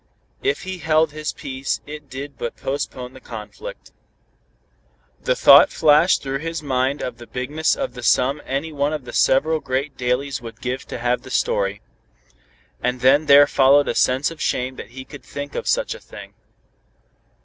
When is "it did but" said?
1.85-2.57